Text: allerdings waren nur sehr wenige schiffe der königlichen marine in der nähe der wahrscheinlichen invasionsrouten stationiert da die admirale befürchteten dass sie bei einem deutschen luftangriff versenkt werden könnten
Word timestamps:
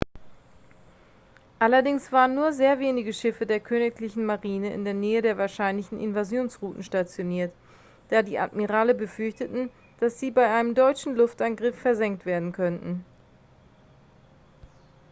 allerdings 1.59 2.11
waren 2.11 2.33
nur 2.33 2.53
sehr 2.53 2.79
wenige 2.79 3.13
schiffe 3.13 3.45
der 3.45 3.59
königlichen 3.59 4.25
marine 4.25 4.73
in 4.73 4.83
der 4.83 4.95
nähe 4.95 5.21
der 5.21 5.37
wahrscheinlichen 5.37 5.99
invasionsrouten 5.99 6.81
stationiert 6.81 7.53
da 8.09 8.23
die 8.23 8.39
admirale 8.39 8.95
befürchteten 8.95 9.69
dass 9.99 10.19
sie 10.19 10.31
bei 10.31 10.47
einem 10.51 10.73
deutschen 10.73 11.15
luftangriff 11.15 11.77
versenkt 11.77 12.25
werden 12.25 12.51
könnten 12.51 13.05